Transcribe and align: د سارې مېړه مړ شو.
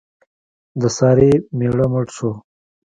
د 0.79 0.81
سارې 0.97 1.31
مېړه 1.57 1.85
مړ 1.91 2.05
شو. 2.15 2.31